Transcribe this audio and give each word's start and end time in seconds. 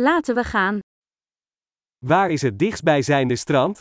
Laten 0.00 0.34
we 0.34 0.44
gaan. 0.44 0.78
Waar 1.98 2.30
is 2.30 2.42
het 2.42 2.58
dichtstbijzijnde 2.58 3.36
strand? 3.36 3.80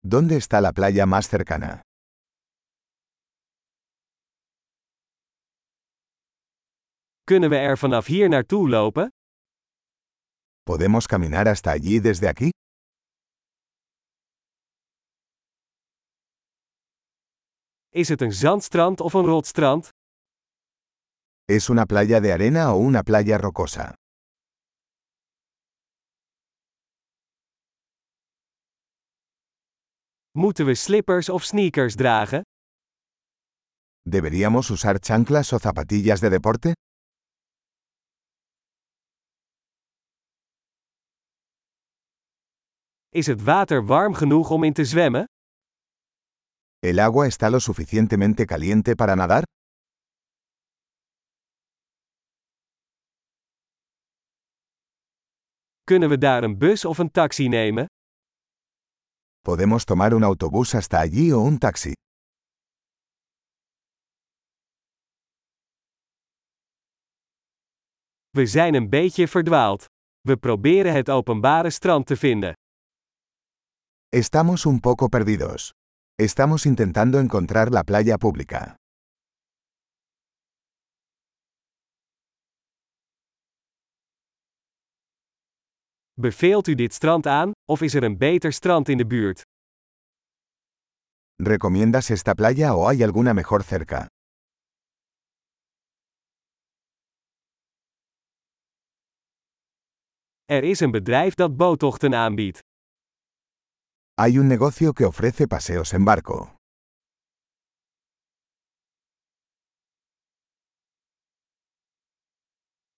¿Dónde 0.00 0.36
está 0.36 0.60
la 0.60 0.72
playa 0.72 1.06
más 1.06 1.28
cercana? 1.28 1.80
Kunnen 7.24 7.50
we 7.50 7.56
er 7.56 7.78
vanaf 7.78 8.06
hier 8.06 8.28
naartoe 8.28 8.68
lopen? 8.68 9.08
¿Podemos 10.62 11.06
caminar 11.06 11.48
hasta 11.48 11.70
allí 11.70 12.00
desde 12.00 12.28
aquí? 12.28 12.48
Is 17.88 18.08
het 18.08 18.20
een 18.20 18.32
zandstrand 18.32 19.00
of 19.00 19.14
een 19.14 19.24
rotstrand? 19.24 19.88
¿Es 21.44 21.68
una 21.68 21.86
playa 21.86 22.20
de 22.20 22.32
arena 22.32 22.72
o 22.74 22.78
una 22.78 23.02
playa 23.02 23.38
rocosa? 23.38 23.94
Moeten 30.38 30.66
we 30.66 30.74
slippers 30.74 31.28
of 31.28 31.44
sneakers 31.44 31.94
dragen? 31.94 32.42
¿Deberíamos 34.02 34.70
usar 34.70 34.98
chanclas 35.00 35.52
o 35.52 35.58
zapatillas 35.58 36.20
de 36.20 36.28
deporte? 36.30 36.72
Is 43.08 43.26
het 43.26 43.42
water 43.42 43.86
warm 43.86 44.14
genoeg 44.14 44.50
om 44.50 44.64
in 44.64 44.72
te 44.72 44.84
zwemmen? 44.84 45.24
¿El 46.78 46.98
agua 46.98 47.26
está 47.26 47.50
lo 47.50 47.58
suficientemente 47.58 48.44
caliente 48.44 48.94
para 48.94 49.14
nadar? 49.14 49.42
Kunnen 55.84 56.08
we 56.08 56.18
daar 56.18 56.42
een 56.42 56.58
bus 56.58 56.84
of 56.84 56.98
een 56.98 57.10
taxi 57.10 57.48
nemen? 57.48 57.86
¿Podemos 59.48 59.86
tomar 59.86 60.12
un 60.12 60.24
autobús 60.24 60.74
hasta 60.74 61.00
allí 61.00 61.32
o 61.32 61.40
un 61.40 61.58
taxi? 61.58 61.92
We 68.30 68.46
zijn 68.46 68.74
een 68.74 68.88
beetje 68.88 69.28
verdwaald. 69.28 69.84
We 70.20 70.36
proberen 70.36 70.92
het 70.92 71.10
openbare 71.10 71.70
strand 71.70 72.06
te 72.06 72.16
vinden. 72.16 72.52
Estamos 74.08 74.66
un 74.66 74.80
poco 74.80 75.08
perdidos. 75.08 75.70
Estamos 76.14 76.66
intentando 76.66 77.18
encontrar 77.18 77.70
la 77.70 77.82
playa 77.82 78.18
pública. 78.18 78.74
Beveelt 86.20 86.66
u 86.66 86.74
dit 86.74 86.94
strand 86.94 87.26
aan, 87.26 87.50
of 87.64 87.80
is 87.80 87.94
er 87.94 88.02
een 88.02 88.18
beter 88.18 88.52
strand 88.52 88.88
in 88.88 88.96
de 88.96 89.06
buurt? 89.06 89.42
¿Recomiendas 91.36 92.10
esta 92.10 92.34
playa 92.34 92.74
o 92.76 92.84
hay 92.86 93.02
alguna 93.02 93.32
mejor 93.32 93.62
cerca? 93.62 94.06
Er 100.44 100.64
is 100.64 100.80
een 100.80 100.90
bedrijf 100.90 101.34
dat 101.34 101.56
boottochten 101.56 102.14
aanbiedt. 102.14 102.58
Hay 104.14 104.38
un 104.38 104.46
negocio 104.46 104.92
que 104.92 105.06
ofrece 105.06 105.46
paseos 105.46 105.92
en 105.92 106.04
barco. 106.04 106.54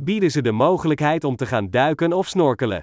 Bieden 0.00 0.30
ze 0.30 0.42
de 0.42 0.52
mogelijkheid 0.52 1.24
om 1.24 1.36
te 1.36 1.46
gaan 1.46 1.70
duiken 1.70 2.12
of 2.12 2.28
snorkelen? 2.28 2.82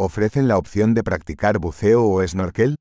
¿Ofrecen 0.00 0.48
la 0.48 0.56
opción 0.56 0.94
de 0.94 1.02
practicar 1.02 1.58
buceo 1.58 2.02
o 2.02 2.26
snorkel? 2.26 2.74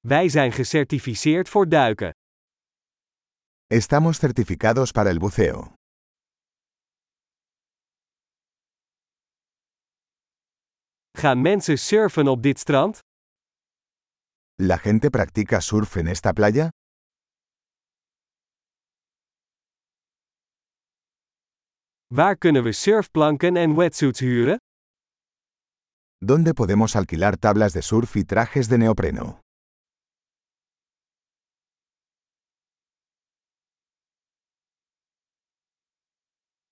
Wij 0.00 0.28
zijn 0.28 0.52
gecertificeerd 0.52 1.48
voor 1.48 1.68
duiken. 1.68 2.10
Estamos 3.66 4.18
certificados 4.18 4.90
para 4.92 5.10
el 5.10 5.18
buceo. 5.18 5.72
Gaan 11.18 11.40
mensen 11.40 11.78
surfen 11.78 12.28
op 12.28 12.42
dit 12.42 12.58
strand? 12.58 12.98
¿La 14.62 14.76
gente 14.78 15.10
practica 15.10 15.60
surf 15.60 15.96
en 15.96 16.06
esta 16.06 16.32
playa? 16.32 16.68
Waar 22.14 22.36
kunnen 22.36 22.62
we 22.62 22.72
surfplanken 22.72 23.56
en 23.56 23.74
wetsuits 23.76 24.20
huren? 24.20 24.56
¿Dónde 26.18 26.52
podemos 26.54 26.96
alquilar 26.96 27.36
tablas 27.36 27.72
de 27.72 27.82
surf 27.82 28.14
y 28.16 28.24
trajes 28.24 28.68
de 28.68 28.76
neopreno? 28.78 29.38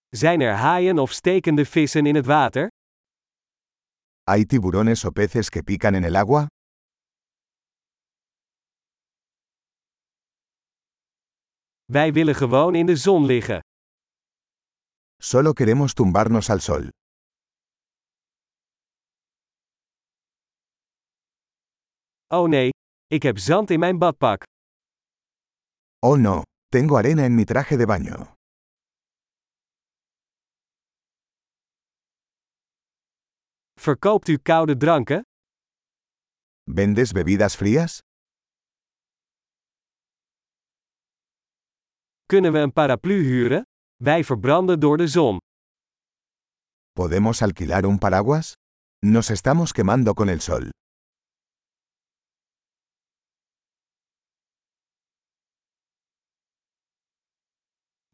Zijn 0.09 0.41
er 0.41 0.55
haaien 0.55 0.99
of 0.99 1.13
stekende 1.13 1.65
vissen 1.65 2.07
in 2.07 2.15
het 2.15 2.27
water? 2.27 2.69
¿Hay 4.31 4.45
tiburones 4.45 5.05
o 5.05 5.11
peces 5.11 5.49
que 5.49 5.63
pican 5.63 5.95
en 5.95 6.05
el 6.05 6.17
agua? 6.17 6.47
Wij 11.85 12.13
willen 12.13 12.35
gewoon 12.35 12.75
in 12.75 12.87
de 12.87 12.97
zon 12.97 13.27
liggen. 13.27 13.61
Solo 15.21 15.53
queremos 15.55 15.95
tumbarnos 15.95 16.49
al 16.49 16.61
sol. 16.61 16.91
Oh 22.31 22.49
nee, 22.49 22.71
ik 23.07 23.23
heb 23.23 23.39
zand 23.39 23.71
in 23.71 23.79
mijn 23.79 23.99
badpak. 23.99 24.43
Oh 25.99 26.17
no, 26.19 26.43
tengo 26.69 26.97
arena 26.97 27.23
en 27.23 27.35
mi 27.35 27.45
traje 27.45 27.77
de 27.77 27.87
baño. 27.87 28.35
Verkoopt 33.81 34.29
u 34.29 34.39
koude 34.39 34.77
dranken? 34.77 35.23
¿Vendes 36.65 37.13
bebidas 37.13 37.57
frías? 37.57 37.99
Kunnen 42.27 42.53
we 42.53 42.59
een 42.59 42.73
paraplu 42.73 43.15
huren? 43.23 43.68
Wij 44.05 44.25
verbranden 44.25 44.81
door 44.81 44.97
de 44.97 45.09
zon. 45.09 45.37
¿Podemos 46.93 47.43
alquilar 47.43 47.85
un 47.85 47.99
paraguas? 47.99 48.53
Nos 48.99 49.31
estamos 49.31 49.73
quemando 49.73 50.15
con 50.15 50.29
el 50.29 50.41
sol. 50.41 50.71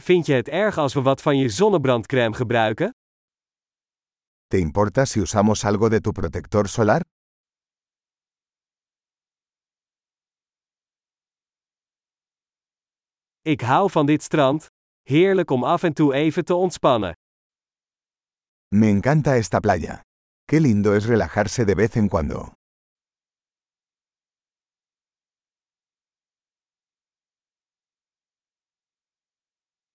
Vind 0.03 0.27
je 0.27 0.35
het 0.35 0.49
erg 0.49 0.77
als 0.77 0.95
we 0.95 1.03
wat 1.03 1.23
van 1.23 1.37
je 1.39 1.49
zonnebrandcrème 1.49 2.37
gebruiken? 2.37 2.91
¿Te 4.47 4.59
importa 4.59 5.05
si 5.05 5.21
usamos 5.21 5.65
algo 5.65 5.89
de 5.89 6.01
tu 6.01 6.13
protector 6.13 6.69
solar? 6.69 7.01
Ik 13.43 13.61
hou 13.61 13.91
van 13.91 14.07
dit 14.07 14.23
strand. 14.23 14.74
Heerlijk 15.09 15.51
om 15.51 15.65
af 15.65 15.83
en 15.83 15.93
toe 15.93 16.15
even 16.15 16.45
te 16.45 16.55
ontspannen. 16.55 17.17
Me 18.75 18.87
encanta 18.87 19.37
esta 19.37 19.61
playa. 19.61 20.03
Qué 20.45 20.61
lindo 20.61 20.95
es 20.95 21.07
relajarse 21.07 21.65
de 21.65 21.75
vez 21.75 21.97
en 21.97 22.09
cuando. 22.09 22.53